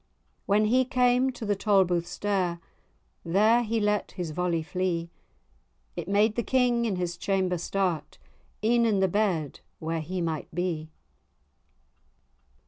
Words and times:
When 0.47 0.65
he 0.65 0.83
came 0.83 1.29
to 1.33 1.45
the 1.45 1.55
Tolbooth 1.55 2.07
stair, 2.07 2.59
There 3.23 3.61
he 3.61 3.79
let 3.79 4.13
his 4.13 4.31
volley 4.31 4.63
flee; 4.63 5.11
It 5.95 6.07
made 6.07 6.35
the 6.35 6.41
King 6.41 6.85
in 6.85 6.95
his 6.95 7.17
chamber 7.17 7.59
start, 7.59 8.17
E'en 8.63 8.83
in 8.87 8.99
the 8.99 9.07
bed 9.07 9.59
where 9.77 10.01
he 10.01 10.19
might 10.19 10.49
be. 10.55 10.89